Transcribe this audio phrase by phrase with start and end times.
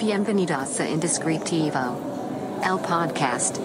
[0.00, 1.78] Bienvenidos a Indescriptivo,
[2.64, 3.58] el podcast.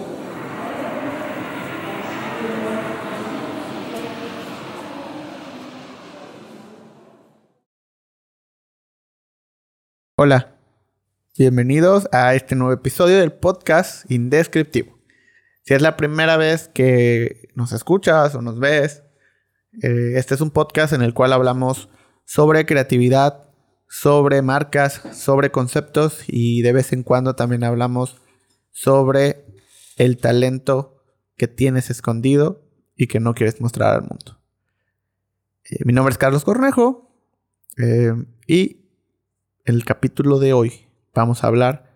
[10.18, 10.58] Hola,
[11.38, 14.98] bienvenidos a este nuevo episodio del podcast Indescriptivo.
[15.62, 19.04] Si es la primera vez que nos escuchas o nos ves,
[19.82, 21.88] eh, este es un podcast en el cual hablamos
[22.26, 23.45] sobre creatividad,
[23.88, 28.16] sobre marcas, sobre conceptos y de vez en cuando también hablamos
[28.70, 29.44] sobre
[29.96, 31.02] el talento
[31.36, 32.62] que tienes escondido
[32.96, 34.38] y que no quieres mostrar al mundo.
[35.64, 37.10] Eh, mi nombre es Carlos Cornejo
[37.76, 38.12] eh,
[38.46, 38.86] y
[39.64, 41.92] el capítulo de hoy vamos a hablar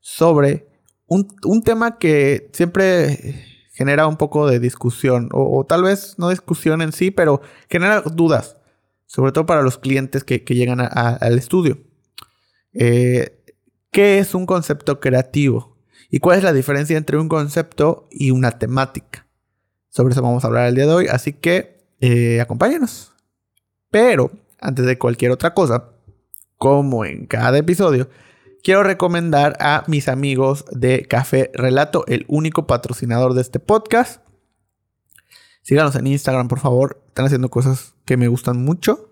[0.00, 0.68] sobre
[1.06, 6.92] un, tema que siempre genera un poco de discusión, o, tal vez no discusión en
[6.92, 8.57] sí, pero genera dudas,
[9.08, 11.78] sobre todo para los clientes que, llegan al estudio.
[12.74, 13.42] Eh,
[13.90, 15.78] ¿Qué es un concepto creativo?
[16.10, 19.26] ¿Y cuál es la diferencia entre un concepto y una temática?
[19.88, 23.12] Sobre eso vamos a hablar el día de hoy, así que eh, acompáñenos.
[23.90, 25.90] Pero, antes de cualquier otra cosa,
[26.58, 28.10] como en cada episodio,
[28.62, 34.22] quiero recomendar a mis amigos de Café Relato, el único patrocinador de este podcast.
[35.68, 37.04] Síganos en Instagram, por favor.
[37.08, 39.10] Están haciendo cosas que me gustan mucho.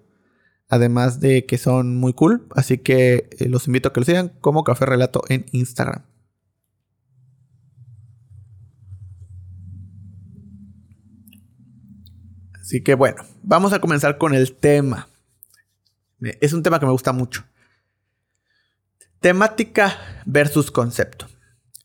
[0.71, 2.47] Además de que son muy cool.
[2.55, 6.07] Así que eh, los invito a que lo sigan como Café Relato en Instagram.
[12.59, 15.11] Así que bueno, vamos a comenzar con el tema.
[16.41, 17.45] Es un tema que me gusta mucho.
[19.21, 21.27] Temática versus concepto.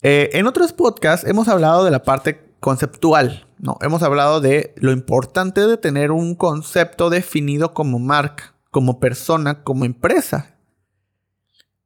[0.02, 3.78] Eh, en otros podcasts hemos hablado de la parte conceptual, ¿no?
[3.82, 9.84] Hemos hablado de lo importante de tener un concepto definido como marca, como persona, como
[9.84, 10.56] empresa.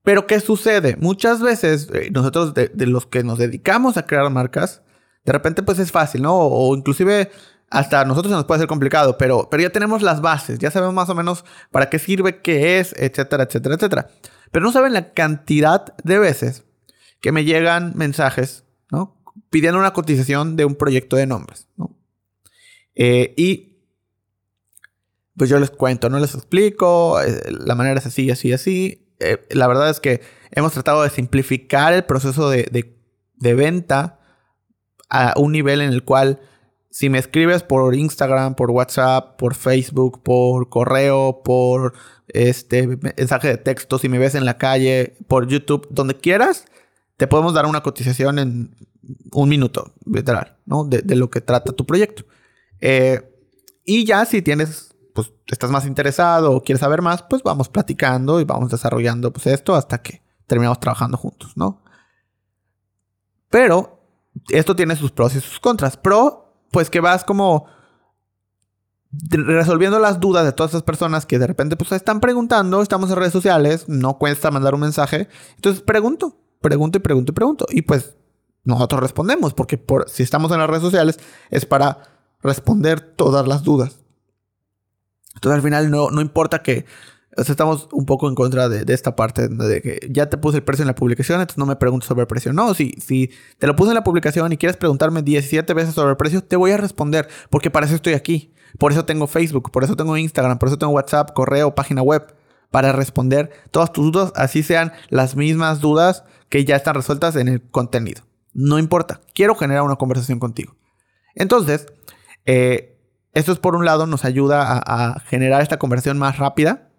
[0.04, 0.98] Pero ¿qué sucede?
[1.00, 4.82] Muchas veces eh, nosotros de, los que nos dedicamos a crear marcas,
[5.24, 6.36] de repente pues es fácil, ¿no?
[6.36, 7.32] O, inclusive
[7.70, 11.10] hasta nosotros nos puede ser complicado, pero, pero ya tenemos las bases, ya sabemos más
[11.10, 14.08] o menos para qué sirve, qué es, etcétera, etcétera, etcétera.
[14.52, 16.66] Pero no saben la cantidad de veces
[17.22, 18.65] que me llegan mensajes.
[19.50, 21.96] Pidiendo una cotización de un proyecto de nombres, ¿no?
[22.96, 23.76] Eh, y
[25.36, 29.08] pues yo les cuento, no les explico, eh, la manera es así, así, así.
[29.20, 32.96] Eh, la verdad es que hemos tratado de simplificar el proceso de,
[33.36, 34.20] de venta
[35.10, 36.40] a un nivel en el cual
[36.96, 41.94] si me escribes por Instagram, por WhatsApp, por Facebook, por correo, por
[42.30, 46.64] este mensaje de texto, si me ves en la calle, por YouTube, donde quieras,
[47.18, 48.76] te podemos dar una cotización en
[49.32, 50.84] un minuto, literal, ¿no?
[50.86, 52.26] De, lo que trata tu proyecto.
[52.80, 53.22] Eh,
[53.84, 58.40] y ya si tienes, pues estás más interesado o quieres saber más, pues vamos platicando
[58.40, 61.84] y vamos desarrollando pues esto hasta que terminamos trabajando juntos, ¿no?
[63.50, 64.02] Pero
[64.50, 65.98] esto tiene sus pros y sus contras.
[65.98, 67.68] Pro pues que vas como
[69.30, 73.16] resolviendo las dudas de todas esas personas que de repente pues están preguntando, estamos en
[73.16, 77.82] redes sociales, no cuesta mandar un mensaje, entonces pregunto, pregunto y pregunto y pregunto y
[77.84, 78.18] pues
[78.66, 82.00] nosotros respondemos porque por, si estamos en las redes sociales es para
[82.42, 84.00] responder todas las dudas.
[85.36, 86.86] Entonces al final no, no importa que
[87.38, 90.84] estamos un poco en contra de, esta parte de que ya te puse el precio
[90.84, 92.54] en la publicación, entonces no me preguntes sobre el precio.
[92.54, 96.12] No, si, si te lo puse en la publicación y quieres preguntarme 17 veces sobre
[96.12, 98.54] el precio, te voy a responder, porque para eso estoy aquí.
[98.80, 102.36] Por eso tengo Facebook, por eso tengo Instagram, por eso tengo WhatsApp, correo, página web,
[102.72, 107.48] para responder todas tus dudas, así sean las mismas dudas que ya están resueltas en
[107.48, 108.25] el contenido.
[108.56, 110.76] No importa, quiero generar una conversación contigo.
[111.36, 111.86] Entonces,
[112.46, 112.98] eh,
[113.34, 116.90] esto es por un lado, nos ayuda a generar esta conversación más rápida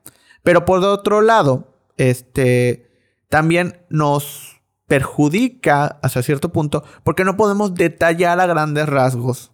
[0.47, 2.89] pero por otro lado, este,
[3.29, 9.51] también nos perjudica hasta cierto punto porque no podemos detallar a grandes rasgos.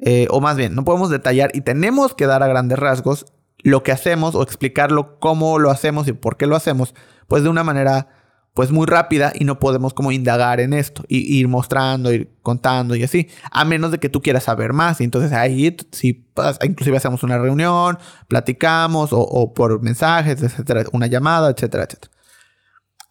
[0.00, 3.26] Eh, o más bien, no podemos detallar y tenemos que dar a grandes rasgos
[3.58, 6.96] lo que hacemos o explicarlo cómo lo hacemos y por qué lo hacemos,
[7.28, 8.08] pues de una manera
[8.54, 12.94] pues muy rápida y no podemos como indagar en esto y ir mostrando, ir contando
[12.94, 15.00] y así, a menos de que tú quieras saber más.
[15.00, 16.24] Y entonces ahí si
[16.62, 17.98] inclusive hacemos una reunión,
[18.28, 22.12] platicamos o, por mensajes, etcétera, una llamada, etcétera, etcétera.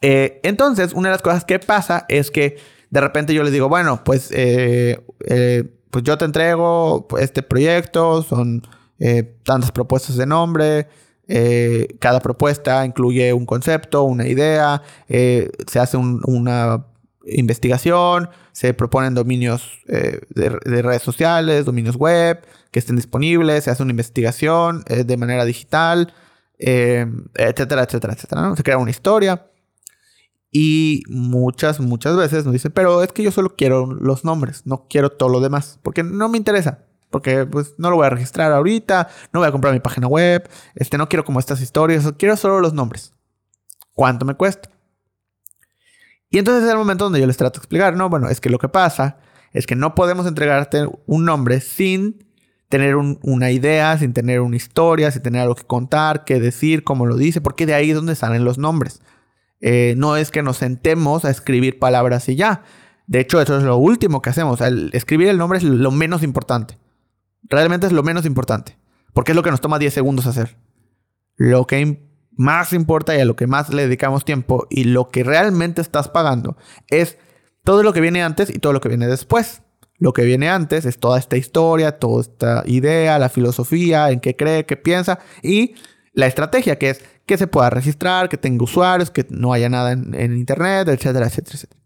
[0.01, 2.57] Eh, entonces, una de las cosas que pasa es que
[2.89, 8.23] de repente yo les digo, bueno, pues, eh, eh, pues yo te entrego este proyecto,
[8.23, 8.65] son
[9.43, 10.87] tantas propuestas de nombre,
[11.27, 16.85] eh, cada propuesta incluye un concepto, una idea, eh, se hace una
[17.25, 23.83] investigación, se proponen dominios eh, de, redes sociales, dominios web que estén disponibles, se hace
[23.83, 26.13] una investigación de manera digital,
[26.57, 28.55] etcétera, etcétera, etcétera.
[28.55, 29.47] Se crea una historia.
[30.51, 34.87] Y muchas, muchas veces nos dicen, pero es que yo solo quiero los nombres, no
[34.87, 36.85] quiero todo lo demás, porque no me interesa.
[37.13, 40.49] Porque pues no lo voy a registrar ahorita, no voy a comprar mi página web,
[40.73, 43.13] este, no quiero como estas historias, quiero solo los nombres.
[43.93, 44.71] ¿Cuánto me cuesta?
[46.31, 48.49] Y entonces es el momento donde yo les trato de explicar, no, bueno, es que
[48.49, 49.17] lo que pasa
[49.51, 52.25] es que no podemos entregarte un nombre sin
[52.67, 57.05] tener una idea, sin tener una historia, sin tener algo que contar, que decir, cómo
[57.05, 59.03] lo dice, porque de ahí es donde salen los nombres.
[59.61, 62.63] Eh, no es que nos sentemos a escribir palabras y ya.
[63.05, 64.59] De hecho, eso es lo último que hacemos.
[64.93, 66.79] escribir el nombre es lo menos importante.
[67.43, 68.77] Realmente es lo menos importante.
[69.13, 70.57] Porque es lo que nos toma 10 segundos hacer.
[71.35, 75.23] Lo que más importa y a lo que más le dedicamos tiempo y lo que
[75.23, 76.57] realmente estás pagando
[76.87, 77.17] es
[77.63, 79.61] todo lo que viene antes y todo lo que viene después.
[79.99, 84.35] Lo que viene antes es toda esta historia, toda esta idea, la filosofía, en qué
[84.35, 85.75] cree, qué piensa y
[86.13, 89.93] la estrategia, que es que se pueda registrar, que tenga usuarios, que no haya nada
[89.93, 91.82] en, internet, etcétera, etcétera, etcétera.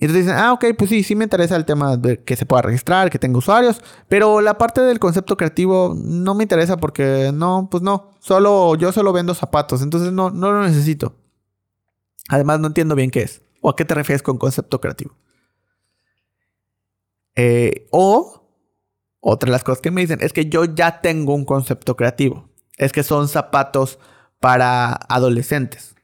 [0.00, 2.46] Y entonces dicen, ah, ok, pues sí, sí me interesa el tema de que se
[2.46, 7.30] pueda registrar, que tenga usuarios, pero la parte del concepto creativo no me interesa porque
[7.34, 11.16] no, pues no, solo yo solo vendo zapatos, entonces no, no lo necesito.
[12.30, 15.14] Además no entiendo bien qué es o a qué te refieres con concepto creativo.
[17.36, 18.48] Eh, o
[19.20, 22.48] otra de las cosas que me dicen es que yo ya tengo un concepto creativo.
[22.78, 23.98] Es que son zapatos
[24.38, 25.94] para adolescentes.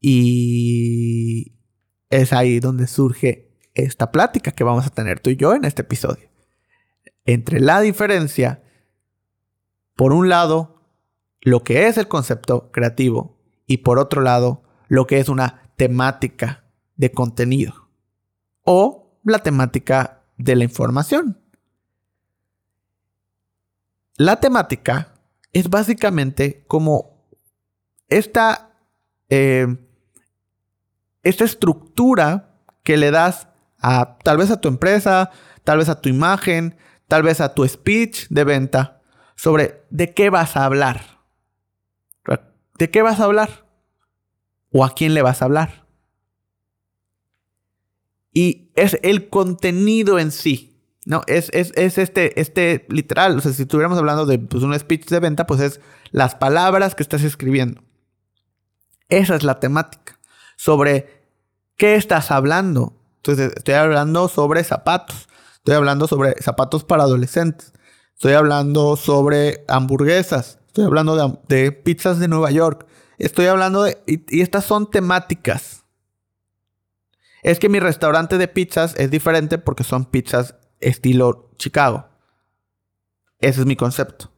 [0.00, 1.57] Y
[2.10, 5.82] es ahí donde surge esta plática que vamos a tener tú y yo en este
[5.82, 6.28] episodio.
[7.24, 8.62] Entre la diferencia,
[9.94, 10.82] por un lado,
[11.40, 16.64] lo que es el concepto creativo y por otro lado, lo que es una temática
[16.96, 17.88] de contenido
[18.64, 21.38] o la temática de la información.
[24.16, 25.14] La temática
[25.52, 27.24] es básicamente como
[28.08, 28.72] esta,
[29.28, 29.76] eh,
[31.22, 33.48] esta estructura que le das
[33.80, 35.30] a tal vez a tu empresa,
[35.64, 36.76] tal vez a tu imagen,
[37.06, 39.00] tal vez a tu speech de venta
[39.36, 41.18] sobre de qué vas a hablar.
[42.78, 43.66] ¿De qué vas a hablar?
[44.70, 45.86] ¿O a quién le vas a hablar?
[48.32, 50.80] Y es el contenido en sí.
[51.04, 53.36] No, es, es, este, este literal.
[53.36, 55.80] O sea, si estuviéramos hablando de pues, un speech de venta, pues es
[56.12, 57.82] las palabras que estás escribiendo.
[59.08, 60.17] Esa es la temática.
[60.58, 61.24] Sobre
[61.76, 62.92] qué estás hablando.
[63.18, 65.28] Entonces, estoy hablando sobre zapatos.
[65.54, 67.72] Estoy hablando sobre zapatos para adolescentes.
[68.14, 70.58] Estoy hablando sobre hamburguesas.
[70.66, 72.86] Estoy hablando de, pizzas de Nueva York.
[73.18, 73.98] Estoy hablando de...
[74.06, 75.84] Y, estas son temáticas.
[77.44, 82.08] Es que mi restaurante de pizzas es diferente porque son pizzas estilo Chicago.
[83.38, 84.32] Ese es mi concepto.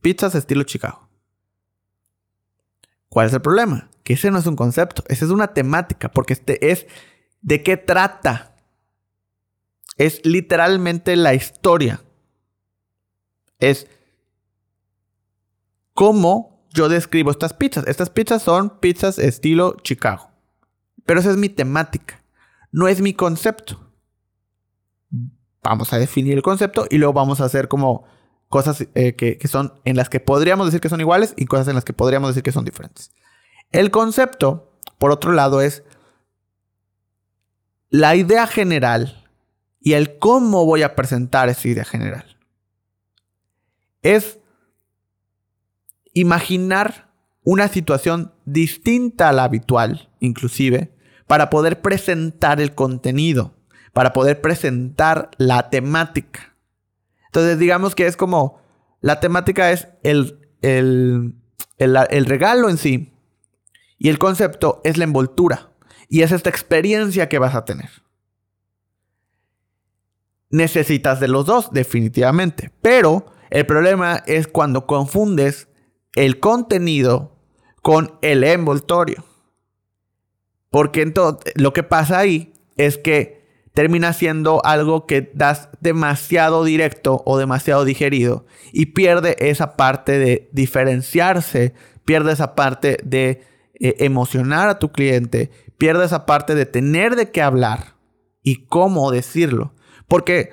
[0.00, 1.07] Pizzas estilo Chicago.
[3.08, 3.90] ¿Cuál es el problema?
[4.02, 6.86] Que ese no es un concepto, esa es una temática, porque este es
[7.40, 8.56] de qué trata.
[9.96, 12.00] Es literalmente la historia.
[13.58, 13.88] Es
[15.94, 17.86] cómo yo describo estas pizzas.
[17.86, 20.30] Estas pizzas son pizzas estilo Chicago.
[21.04, 22.22] Pero esa es mi temática,
[22.70, 23.88] no es mi concepto
[25.62, 28.04] vamos a definir el concepto y luego vamos a hacer como
[28.48, 31.74] cosas eh, que, son en las que podríamos decir que son iguales y cosas en
[31.74, 33.10] las que podríamos decir que son diferentes.
[33.70, 35.82] El concepto, por otro lado, es
[37.90, 39.26] la idea general
[39.80, 42.38] y el cómo voy a presentar esa idea general.
[44.02, 44.38] Es
[46.12, 47.10] imaginar
[47.44, 50.92] una situación distinta a la habitual, inclusive,
[51.26, 53.54] para poder presentar el contenido
[53.98, 56.47] para poder presentar la temática.
[57.28, 58.60] Entonces, digamos que es como,
[59.00, 61.34] la temática es el, el,
[61.78, 63.14] el, regalo en sí
[63.98, 65.72] y el concepto es la envoltura
[66.08, 67.90] y es esta experiencia que vas a tener.
[70.50, 72.72] Necesitas de los dos, definitivamente.
[72.80, 75.68] Pero el problema es cuando confundes
[76.14, 77.36] el contenido
[77.82, 79.24] con el envoltorio.
[80.70, 83.37] Porque entonces lo que pasa ahí es que
[83.78, 90.48] termina siendo algo que das demasiado directo o demasiado digerido y pierde esa parte de
[90.50, 93.40] diferenciarse, pierde esa parte de
[93.74, 97.94] eh, emocionar a tu cliente, pierde esa parte de tener de qué hablar
[98.42, 99.74] y cómo decirlo.
[100.08, 100.50] Porque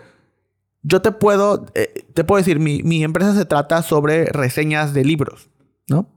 [0.83, 5.03] yo te puedo, eh, te puedo decir, mi, mi, empresa se trata sobre reseñas de
[5.03, 5.49] libros,
[5.87, 6.13] ¿no?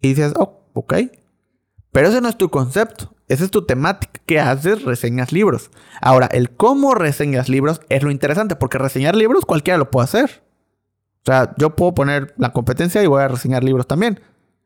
[0.00, 0.94] Y dices, oh, ok.
[1.92, 3.14] Pero ese no es tu concepto.
[3.28, 4.20] Esa es tu temática.
[4.26, 4.82] ¿Qué haces?
[4.82, 5.70] Reseñas libros.
[6.00, 10.42] Ahora, el cómo reseñas libros es lo interesante, porque reseñar libros cualquiera lo puede hacer.
[11.22, 14.20] O sea, yo puedo poner la competencia y voy a reseñar libros también.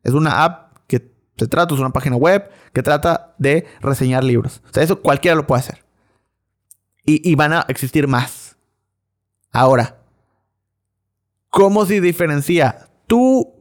[0.04, 4.62] Es una app que se trata, es una página web que trata de reseñar libros.
[4.70, 5.84] O sea, eso cualquiera lo puede hacer.
[7.04, 8.56] Y, van a existir más.
[9.50, 9.96] Ahora,
[11.50, 13.52] ¿cómo se diferencia tu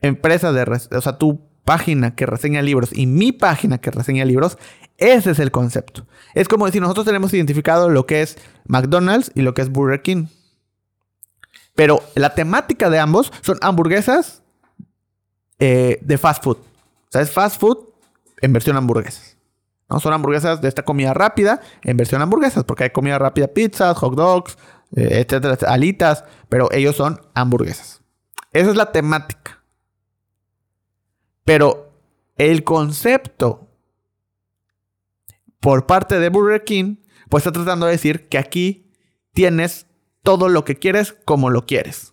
[0.00, 4.56] empresa de, o sea, tu página que reseña libros y mi página que reseña libros?
[4.96, 6.06] Ese es el concepto.
[6.34, 10.00] Es como decir, nosotros tenemos identificado lo que es McDonald's y lo que es Burger
[10.00, 10.28] King.
[11.74, 14.42] Pero la temática de ambos son hamburguesas
[15.58, 16.56] eh, de fast food.
[16.56, 17.80] O sea, es fast food
[18.40, 19.36] en versión hamburguesas.
[19.90, 20.00] ¿no?
[20.00, 24.14] Son hamburguesas de esta comida rápida en versión hamburguesas, porque hay comida rápida, pizzas, hot
[24.14, 24.56] dogs,
[24.96, 28.00] eh, etcétera, alitas, pero ellos son hamburguesas.
[28.52, 29.57] Esa es la temática.
[31.48, 31.94] Pero
[32.36, 33.70] el concepto
[35.60, 36.96] por parte de Burger King,
[37.30, 38.92] pues está tratando de decir que aquí
[39.32, 39.86] tienes
[40.22, 42.12] todo lo que quieres como lo quieres.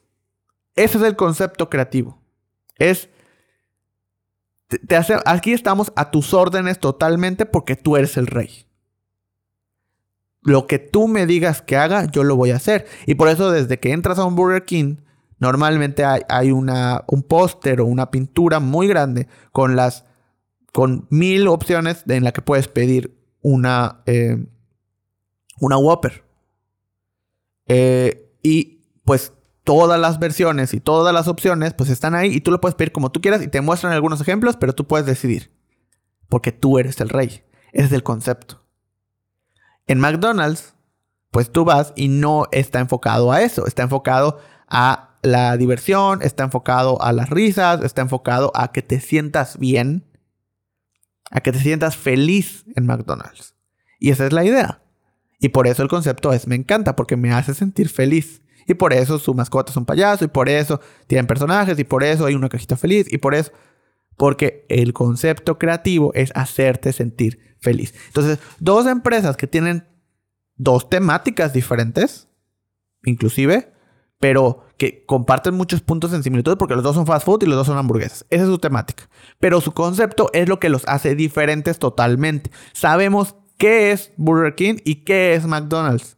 [0.77, 2.17] Ese es el concepto creativo.
[2.77, 3.09] Es
[4.67, 8.67] te, hace, aquí estamos a tus órdenes totalmente porque tú eres el rey.
[10.43, 12.87] Lo que tú me digas que haga, yo lo voy a hacer.
[13.05, 14.95] Y por eso desde que entras a un Burger King,
[15.39, 20.05] normalmente hay, una, un póster o una pintura muy grande con las
[20.71, 24.45] con mil opciones en la que puedes pedir una, eh,
[25.61, 26.25] una Whopper.
[27.67, 29.31] Eh, y pues
[29.63, 32.91] todas las versiones y todas las opciones pues están ahí y tú lo puedes pedir
[32.91, 35.51] como tú quieras y te muestran algunos ejemplos, pero tú puedes decidir.
[36.27, 37.43] Porque tú eres el rey.
[37.71, 38.63] Ese es el concepto.
[39.87, 40.75] En McDonald's,
[41.31, 46.43] pues tú vas y no está enfocado a eso, está enfocado a la diversión, está
[46.43, 50.05] enfocado a las risas, está enfocado a que te sientas bien,
[51.31, 53.55] a que te sientas feliz en McDonald's.
[53.99, 54.81] Y esa es la idea.
[55.39, 58.41] Y por eso el concepto es me encanta, porque me hace sentir feliz.
[58.67, 62.03] Y por eso su mascota es un payaso, y por eso tienen personajes, y por
[62.03, 63.51] eso hay una cajita feliz, y por eso.
[64.17, 67.93] Porque el concepto creativo es hacerte sentir feliz.
[68.07, 69.87] Entonces, dos empresas que tienen
[70.55, 72.29] dos temáticas diferentes,
[73.03, 73.73] inclusive,
[74.19, 77.55] pero que comparten muchos puntos en similitud porque los dos son fast food y los
[77.55, 78.25] dos son hamburguesas.
[78.29, 79.09] Esa es su temática.
[79.39, 82.51] Pero su concepto es lo que los hace diferentes totalmente.
[82.73, 86.15] Sabemos qué es Burger King y qué es McDonald's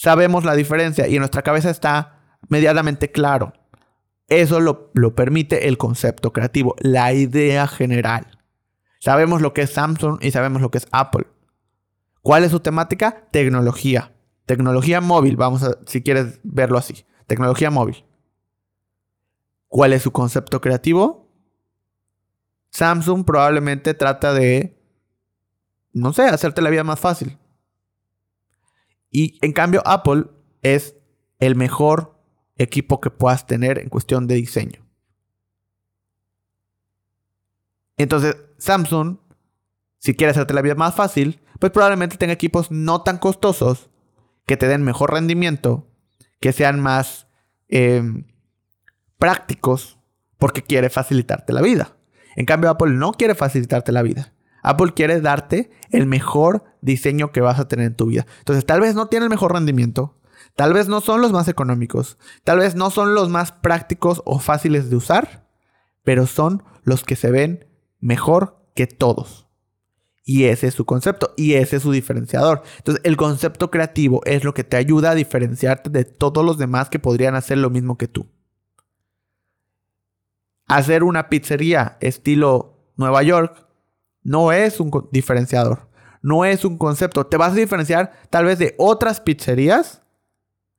[0.00, 3.52] sabemos la diferencia y en nuestra cabeza está medianamente claro.
[4.28, 8.38] Eso lo, permite el concepto creativo, la idea general.
[8.98, 11.26] Sabemos lo que es Samsung y sabemos lo que es Apple.
[12.22, 13.28] ¿Cuál es su temática?
[13.30, 14.12] Tecnología.
[14.46, 17.04] Tecnología móvil, vamos a, si quieres verlo así.
[17.30, 18.04] Tecnología móvil.
[19.68, 21.30] ¿Cuál es su concepto creativo?
[22.70, 24.76] Samsung probablemente trata de,
[25.92, 27.38] no sé, hacerte la vida más fácil.
[29.12, 30.24] Y en cambio, Apple
[30.62, 30.96] es
[31.38, 32.20] el mejor
[32.56, 34.84] equipo que puedas tener en cuestión de diseño.
[37.96, 39.18] Entonces, Samsung,
[39.98, 43.88] si quiere hacerte la vida más fácil, pues probablemente tenga equipos no tan costosos,
[44.46, 45.86] que te den mejor rendimiento,
[46.40, 47.28] que sean más
[47.68, 48.24] em,
[49.18, 49.98] prácticos,
[50.38, 51.96] porque quiere facilitarte la vida.
[52.34, 54.32] En cambio, Apple no quiere facilitarte la vida.
[54.62, 58.26] Apple quiere darte el mejor diseño que vas a tener en tu vida.
[58.38, 60.18] Entonces, tal vez no tiene el mejor rendimiento,
[60.56, 64.38] tal vez no son los más económicos, tal vez no son los más prácticos o
[64.38, 65.48] fáciles de usar,
[66.02, 67.66] pero son los que se ven
[68.00, 69.49] mejor que todos.
[70.32, 72.62] Y ese es su concepto y ese es su diferenciador.
[72.76, 76.88] Entonces, el concepto creativo es lo que te ayuda a diferenciarte de todos los demás
[76.88, 78.28] que podrían hacer lo mismo que tú.
[80.68, 83.66] Hacer una pizzería estilo Nueva York
[84.22, 85.88] no es un diferenciador.
[86.22, 87.26] No es un concepto.
[87.26, 90.02] Te vas a diferenciar tal vez de otras pizzerías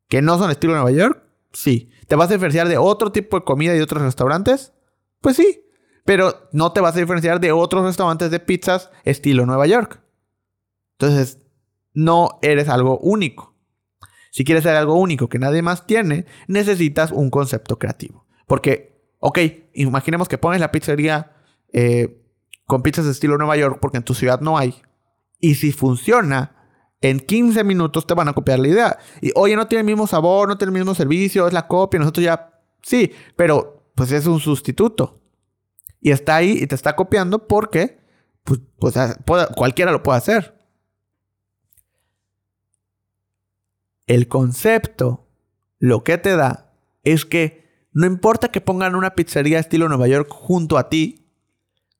[0.07, 1.23] que no son estilo Nueva York.
[1.51, 1.91] Sí.
[2.07, 4.71] ¿Te vas a diferenciar de otro tipo de comida y otros restaurantes?
[5.19, 5.65] Pues sí.
[6.05, 10.01] Pero no te vas a diferenciar de otros restaurantes de pizzas estilo Nueva York.
[10.97, 11.39] Entonces,
[11.93, 13.55] no eres algo único.
[14.31, 18.25] Si quieres ser algo único que nadie más tiene, necesitas un concepto creativo.
[18.47, 19.39] Porque, ok,
[19.73, 21.33] imaginemos que pones la pizzería
[21.73, 22.21] eh,
[22.65, 24.75] con pizzas de estilo Nueva York porque en tu ciudad no hay.
[25.39, 26.55] Y si funciona,
[27.01, 28.99] en 15 minutos te van a copiar la idea.
[29.21, 31.99] Y oye, no tiene el mismo sabor, no tiene el mismo servicio, es la copia,
[31.99, 32.47] nosotros ya...
[32.81, 35.20] Sí, pero pues es un sustituto.
[36.01, 37.99] Y está ahí y te está copiando porque
[38.43, 38.59] pues,
[39.25, 40.59] pues cualquiera lo puede hacer.
[44.07, 45.27] El concepto
[45.79, 47.61] lo que te da es que
[47.93, 51.27] no importa que pongan una pizzería estilo Nueva York junto a ti,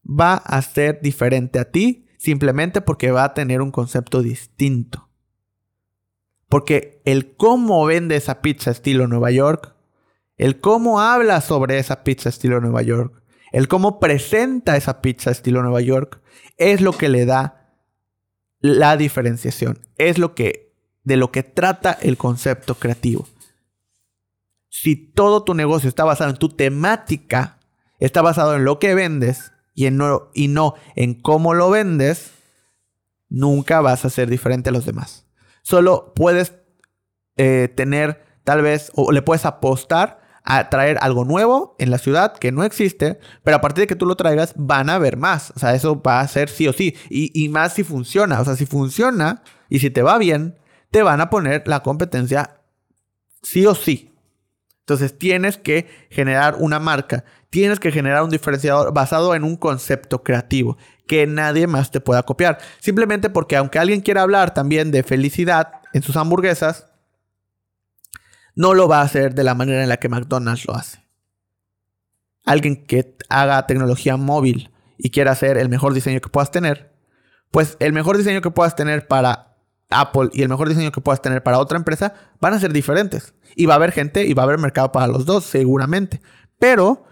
[0.03, 5.10] va a ser diferente a ti simplemente porque va a tener un concepto distinto.
[6.48, 9.74] Porque el cómo vende esa pizza estilo Nueva York,
[10.38, 13.20] el cómo habla sobre esa pizza estilo Nueva York,
[13.51, 16.22] El cómo presenta esa pizza estilo Nueva York
[16.58, 17.75] es lo que le da
[18.60, 19.79] la diferenciación.
[19.98, 20.72] Es lo que
[21.03, 23.27] de lo que trata el concepto creativo.
[24.70, 27.60] Si todo tu negocio está basado en tu temática,
[28.00, 32.31] está basado en lo que vendes y, no, y no en cómo lo vendes,
[33.29, 35.25] nunca vas a ser diferente a los demás.
[35.63, 36.53] Solo puedes
[37.38, 42.33] eh, tener tal vez, o le puedes apostar a traer algo nuevo en la ciudad
[42.33, 45.51] que no existe, pero a partir de que tú lo traigas van a haber más.
[45.55, 46.95] O sea, eso va a ser sí o sí.
[47.10, 48.41] Y, y más si funciona.
[48.41, 50.57] O sea, si funciona y si te va bien,
[50.89, 52.62] te van a poner la competencia
[53.41, 54.13] sí o sí.
[54.79, 60.24] Entonces tienes que generar una marca, tienes que generar un diferenciador basado en un concepto
[60.24, 62.57] creativo que nadie más te pueda copiar.
[62.79, 66.90] Simplemente porque aunque alguien quiera hablar también de felicidad en sus hamburguesas,
[68.61, 71.03] no lo va a hacer de la manera en la que McDonald's lo hace.
[72.45, 76.93] Alguien que haga tecnología móvil y quiera hacer el mejor diseño que puedas tener,
[77.49, 79.57] pues el mejor diseño que puedas tener para
[79.89, 83.33] Apple y el mejor diseño que puedas tener para otra empresa van a ser diferentes.
[83.55, 86.21] Y va a haber gente y va a haber mercado para los dos, seguramente.
[86.59, 87.05] Pero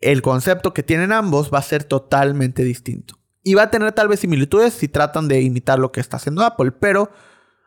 [0.00, 3.18] el concepto que tienen ambos va a ser totalmente distinto.
[3.42, 6.42] Y va a tener tal vez similitudes si tratan de imitar lo que está haciendo
[6.44, 7.10] Apple, pero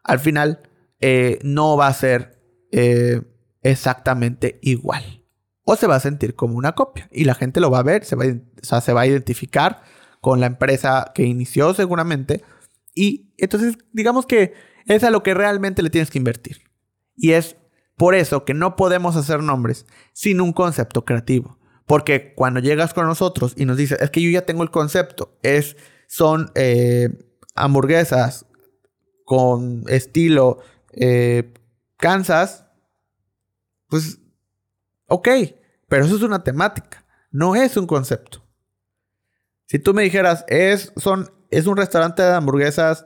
[0.04, 0.68] al final
[1.00, 2.41] eh, no va a ser
[2.72, 3.22] eh,
[3.62, 5.24] exactamente igual.
[5.64, 7.08] O se va a sentir como una copia.
[7.12, 9.84] Y la gente lo va a ver, se va a, se va a identificar
[10.20, 12.44] con la empresa que inició seguramente.
[12.96, 14.54] Y entonces digamos que
[14.86, 16.62] es a lo que realmente le tienes que invertir.
[17.16, 17.56] Y es
[17.96, 21.60] por eso que no podemos hacer nombres sin un concepto creativo.
[21.86, 25.38] Porque cuando llegas con nosotros y nos dices, es que yo ya tengo el concepto,
[25.44, 25.76] es,
[26.08, 27.10] son eh,
[27.54, 28.46] hamburguesas
[29.26, 30.60] con estilo
[30.94, 31.54] eh,
[32.02, 32.66] Kansas,
[33.88, 34.20] pues,
[35.08, 35.30] ok,
[35.88, 38.44] pero eso es una temática, no es un concepto.
[39.68, 43.06] Si tú me dijeras, es, son, es un restaurante de hamburguesas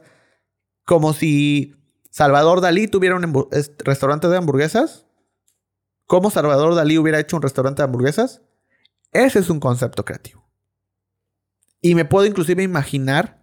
[0.84, 1.76] como si
[2.10, 3.48] Salvador Dalí tuviera un
[3.84, 5.06] restaurante de hamburguesas,
[6.06, 8.40] ¿cómo Salvador Dalí hubiera hecho un restaurante de hamburguesas?
[9.12, 10.48] Ese es un concepto creativo.
[11.82, 13.35] Y me puedo inclusive imaginar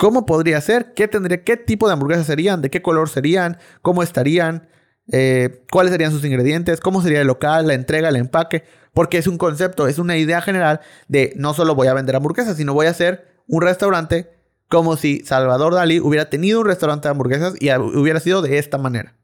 [0.00, 0.94] ¿Cómo podría ser?
[0.94, 1.44] ¿Qué tendría?
[1.44, 2.62] ¿Qué tipo de hamburguesas serían?
[2.62, 3.58] ¿De qué color serían?
[3.82, 4.66] ¿Cómo estarían?
[5.12, 6.80] Eh, ¿Cuáles serían sus ingredientes?
[6.80, 8.64] ¿Cómo sería el local, la entrega, el empaque?
[8.94, 12.56] Porque es un concepto, es una idea general de no solo voy a vender hamburguesas,
[12.56, 14.30] sino voy a hacer un restaurante
[14.68, 18.78] como si Salvador Dalí hubiera tenido un restaurante de hamburguesas y hubiera sido de esta
[18.78, 19.18] manera.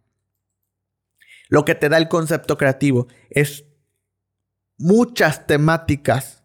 [1.48, 3.64] Lo que te da el concepto creativo es
[4.76, 6.44] muchas temáticas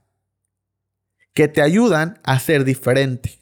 [1.33, 3.40] que te ayudan a ser diferente.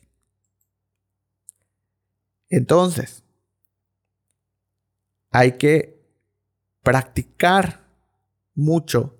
[2.49, 3.23] Entonces,
[5.31, 5.99] hay que
[6.83, 7.85] practicar
[8.55, 9.15] mucho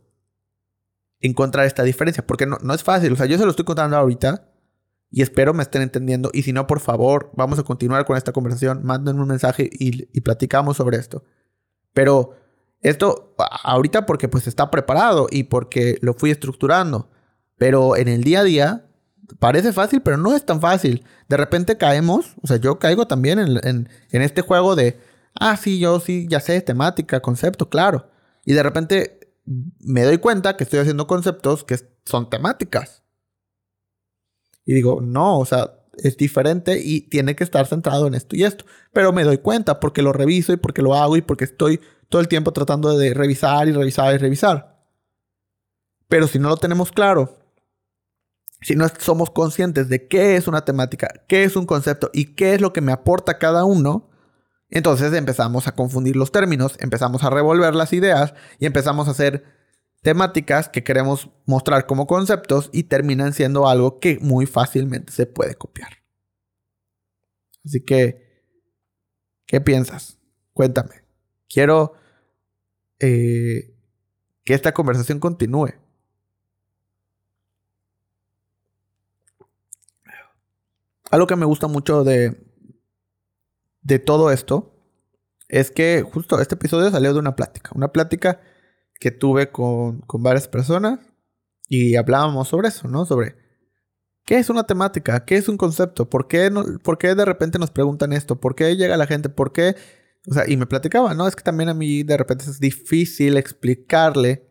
[1.22, 3.14] encontrar esta diferencia, porque no, es fácil.
[3.14, 4.50] O sea, yo se lo estoy contando ahorita
[5.12, 6.30] y espero me estén entendiendo.
[6.34, 8.82] Y si no, por favor, vamos a continuar con esta conversación.
[8.84, 11.24] Manden un mensaje y, y platicamos sobre esto.
[11.94, 12.36] Pero
[12.82, 17.10] esto ahorita porque pues está preparado y porque lo fui estructurando.
[17.58, 18.89] Pero en el día a día
[19.38, 21.06] parece fácil, pero no es tan fácil.
[21.28, 25.00] De repente caemos, o sea, yo caigo también en, este juego de,
[25.36, 28.10] ah, sí, yo sí, ya sé, temática, concepto, claro.
[28.46, 29.20] Y de repente
[29.80, 33.04] me doy cuenta que estoy haciendo conceptos que son temáticas.
[34.66, 38.44] Y digo, no, o sea, es diferente y tiene que estar centrado en esto y
[38.44, 38.66] esto.
[38.94, 42.22] Pero me doy cuenta porque lo reviso y porque lo hago y porque estoy todo
[42.22, 44.80] el tiempo tratando de revisar y revisar y revisar.
[46.08, 47.39] Pero si no lo tenemos claro
[48.62, 52.54] si no somos conscientes de qué es una temática, qué es un concepto y qué
[52.54, 54.10] es lo que me aporta cada uno,
[54.70, 59.44] entonces empezamos a confundir los términos, empezamos a revolver las ideas y empezamos a hacer
[60.02, 65.56] temáticas que queremos mostrar como conceptos y terminan siendo algo que muy fácilmente se puede
[65.56, 66.00] copiar.
[67.66, 68.46] Así que,
[69.46, 70.18] ¿qué piensas?
[70.54, 71.04] Cuéntame.
[71.48, 71.94] Quiero
[73.00, 73.76] eh,
[74.44, 75.74] que esta conversación continúe.
[81.12, 82.38] Algo que me gusta mucho de,
[83.82, 84.76] de todo esto
[85.48, 87.72] es que justo este episodio salió de una plática.
[87.74, 88.40] Una plática
[89.00, 91.00] que tuve con, varias personas
[91.68, 93.06] y hablábamos sobre eso, ¿no?
[93.06, 93.36] Sobre
[94.26, 96.52] qué es una temática, qué es un concepto, por qué,
[96.84, 99.76] por qué de repente nos preguntan esto, por qué llega la gente, por qué...
[100.28, 101.28] O sea, y me platicaba, ¿no?
[101.28, 104.48] Es que también a mí de repente es difícil explicarle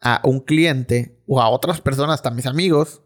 [0.00, 3.02] a un cliente o a otras personas, hasta mis amigos,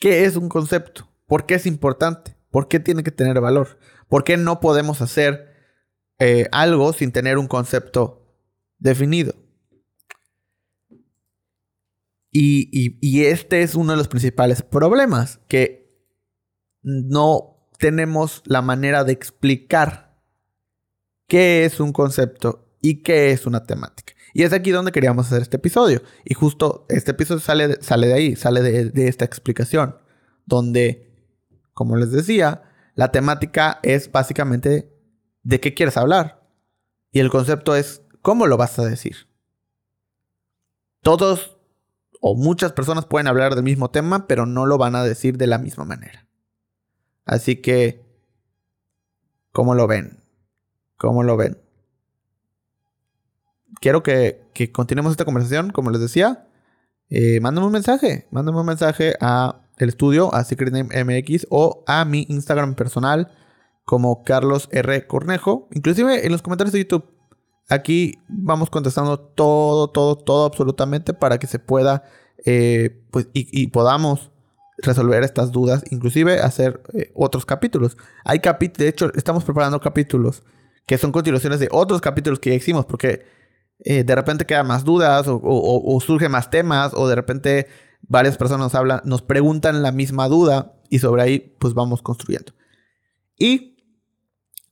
[0.00, 1.07] qué es un concepto.
[1.28, 2.34] ¿Por qué es importante?
[2.50, 3.78] ¿Por qué tiene que tener valor?
[4.08, 5.54] ¿Por qué no podemos hacer
[6.18, 8.26] eh, algo sin tener un concepto
[8.78, 9.34] definido?
[12.30, 15.88] Y, este es uno de los principales problemas, que
[16.82, 20.16] no tenemos la manera de explicar
[21.26, 24.14] qué es un concepto y qué es una temática.
[24.34, 26.02] Y es aquí donde queríamos hacer este episodio.
[26.24, 29.96] Y justo este episodio sale sale de ahí, sale de, de esta explicación,
[30.46, 31.07] donde,
[31.78, 32.64] como les decía,
[32.96, 34.92] la temática es básicamente
[35.44, 36.42] de qué quieres hablar.
[37.12, 39.28] Y el concepto es cómo lo vas a decir.
[41.02, 41.56] Todos
[42.20, 45.46] o muchas personas pueden hablar del mismo tema, pero no lo van a decir de
[45.46, 46.26] la misma manera.
[47.24, 48.04] Así que,
[49.52, 50.18] ¿cómo lo ven?
[50.96, 51.62] ¿Cómo lo ven?
[53.80, 56.48] Quiero que, continuemos esta conversación, como les decía.
[57.08, 61.84] Eh, mándame un mensaje, mándame un mensaje a el estudio, a Secret Name MX o
[61.86, 63.30] a mi Instagram personal
[63.84, 65.06] como Carlos R.
[65.06, 65.68] Cornejo.
[65.72, 67.18] Inclusive en los comentarios de YouTube
[67.68, 72.02] Aquí vamos contestando todo, todo, todo absolutamente para que se pueda,
[72.46, 74.30] eh, pues, y, podamos
[74.78, 77.98] resolver estas dudas, inclusive hacer eh, otros capítulos.
[78.24, 80.42] Hay capítulos, de hecho, estamos preparando capítulos
[80.86, 83.26] que son continuaciones de otros capítulos que ya hicimos, porque
[83.84, 87.66] eh, de repente quedan más dudas o, surgen más temas, o de repente
[88.02, 92.52] varias personas nos hablan, nos preguntan la misma duda y sobre ahí pues vamos construyendo.
[93.36, 93.76] Y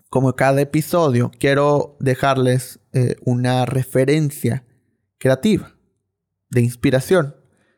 [0.08, 4.64] como cada episodio, quiero dejarles eh, una referencia
[5.18, 5.74] creativa,
[6.50, 7.36] de inspiración.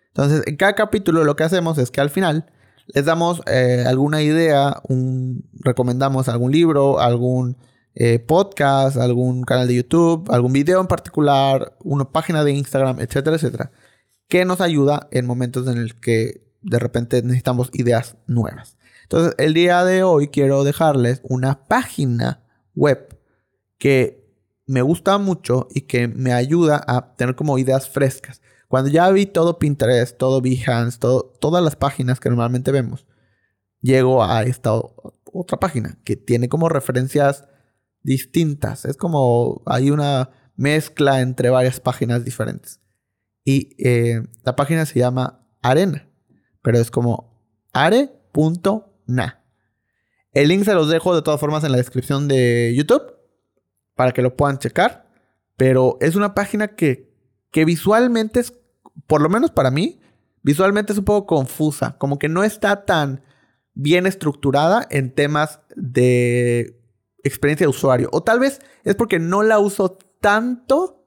[0.08, 2.46] Entonces, en cada capítulo lo que hacemos es que al final
[2.86, 7.56] les damos eh, alguna idea, un, recomendamos algún libro, algún
[7.94, 13.36] eh, podcast, algún canal de YouTube, algún video en particular, una página de Instagram, etcétera,
[13.36, 13.72] etcétera,
[14.28, 18.76] que nos ayuda en momentos en el que de repente necesitamos ideas nuevas.
[19.04, 23.18] Entonces, el día de hoy quiero dejarles una página web
[23.78, 24.28] que
[24.66, 28.42] me gusta mucho y que me ayuda a tener como ideas frescas.
[28.68, 33.06] Cuando ya vi todo Pinterest, todo Behance, todo, todas las páginas que normalmente vemos,
[33.80, 37.48] llego a esta otra página que tiene como referencias
[38.02, 38.84] distintas.
[38.84, 42.80] Es como hay una mezcla entre varias páginas diferentes.
[43.48, 46.06] Y eh, la página se llama Arena,
[46.60, 47.40] pero es como
[47.72, 49.36] are.com Nah.
[50.32, 53.10] El link se los dejo de todas formas en la descripción de YouTube
[53.94, 55.08] para que lo puedan checar.
[55.56, 57.10] Pero es una página que,
[57.50, 58.52] que visualmente es,
[59.06, 59.98] por lo menos para mí,
[60.42, 61.96] visualmente es un poco confusa.
[61.96, 63.22] Como que no está tan
[63.72, 66.78] bien estructurada en temas de
[67.24, 68.10] experiencia de usuario.
[68.12, 70.97] O tal vez es porque no la uso tanto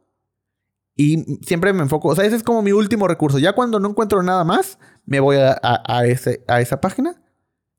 [1.02, 2.10] y siempre me enfoco.
[2.10, 3.40] O sea, ese es como mi último recurso.
[3.40, 7.20] Ya cuando no encuentro nada más, me voy a, ese, a esa página.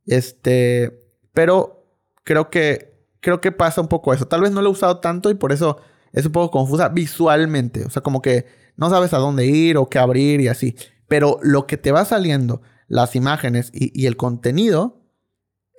[0.06, 0.98] Este,
[1.32, 1.86] pero
[2.24, 4.26] creo que, creo que pasa un poco eso.
[4.26, 5.78] Tal vez no lo he usado tanto y por eso
[6.12, 7.84] es un poco confusa visualmente.
[7.84, 10.74] O sea, como que no sabes a dónde ir o qué abrir y así.
[11.06, 15.00] Pero lo que te va saliendo, las imágenes y, el contenido,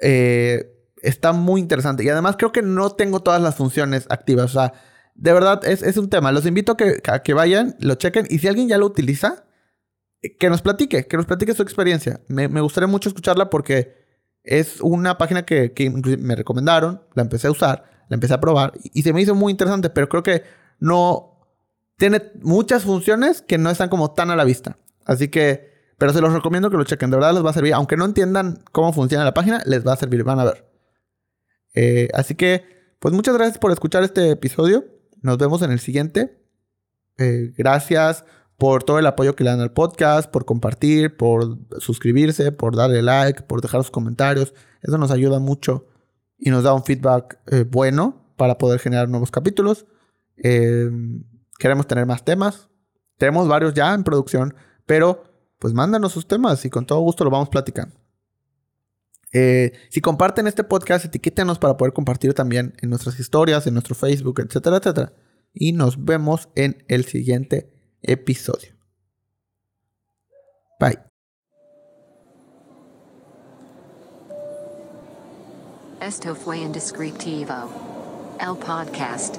[0.02, 2.06] eh, está muy interesante.
[2.06, 4.46] Y además creo que no tengo todas las funciones activas.
[4.56, 4.74] O sea,
[5.16, 6.32] de verdad es, un tema.
[6.32, 8.26] Los invito a que, a que vayan, lo chequen.
[8.30, 9.46] Y si alguien ya lo utiliza,
[10.40, 12.22] que nos platique, que nos platique su experiencia.
[12.28, 14.04] Me, me gustaría mucho escucharla porque
[14.44, 15.74] es una página que,
[16.20, 19.52] me recomendaron, la empecé a usar, la empecé a probar y, se me hizo muy
[19.52, 20.44] interesante, pero creo que
[20.80, 21.40] no
[21.98, 24.78] tiene muchas funciones que no están como tan a la vista.
[25.06, 27.74] Así que, pero se los recomiendo que lo chequen, de verdad les va a servir,
[27.74, 30.70] aunque no entiendan cómo funciona la página, les va a servir, van a ver.
[31.74, 34.86] Eh, así que, pues muchas gracias por escuchar este episodio.
[35.24, 36.38] Nos vemos en el siguiente.
[37.18, 38.26] Eh, gracias
[38.58, 43.02] por todo el apoyo que le dan al podcast, por compartir, por suscribirse, por darle
[43.02, 44.54] like, por dejar sus comentarios.
[44.82, 45.88] Eso nos ayuda mucho
[46.38, 49.86] y nos da un feedback eh, bueno para poder generar nuevos capítulos.
[50.38, 50.92] Eh,
[51.58, 52.70] queremos tener más temas.
[53.18, 54.54] Tenemos varios ya en producción,
[54.86, 55.24] pero
[55.58, 58.03] pues mándanos sus temas y con todo gusto lo vamos platicando.
[59.34, 63.96] Eh, si comparten este podcast, etiquétenos para poder compartir también en nuestras historias, en nuestro
[63.96, 65.14] Facebook, etcétera, etcétera.
[65.54, 68.76] Y nos vemos en el siguiente episodio.
[70.80, 71.00] Bye.
[76.02, 77.54] Esto fue Indescriptivo.
[78.40, 79.38] El podcast.